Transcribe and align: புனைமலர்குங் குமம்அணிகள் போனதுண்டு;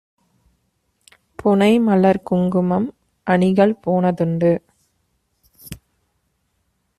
புனைமலர்குங் 1.39 2.47
குமம்அணிகள் 2.53 3.75
போனதுண்டு; 3.85 4.51